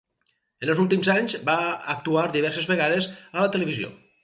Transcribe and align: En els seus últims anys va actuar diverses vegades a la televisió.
En 0.63 0.71
els 0.71 0.71
seus 0.71 0.79
últims 0.83 1.09
anys 1.15 1.35
va 1.51 1.59
actuar 1.95 2.25
diverses 2.39 2.69
vegades 2.73 3.13
a 3.21 3.47
la 3.47 3.55
televisió. 3.59 3.95